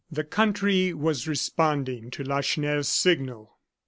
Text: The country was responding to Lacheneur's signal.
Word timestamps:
The 0.11 0.23
country 0.23 0.95
was 0.95 1.27
responding 1.27 2.09
to 2.09 2.23
Lacheneur's 2.23 2.87
signal. 2.89 3.59